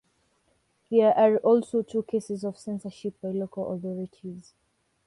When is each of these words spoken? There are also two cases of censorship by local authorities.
There 0.89 1.15
are 1.15 1.37
also 1.37 1.83
two 1.83 2.01
cases 2.01 2.43
of 2.43 2.57
censorship 2.57 3.13
by 3.21 3.29
local 3.29 3.71
authorities. 3.71 4.55